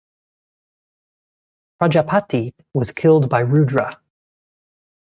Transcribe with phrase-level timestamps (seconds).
[1.77, 4.01] Prajapati was killed by Rudra.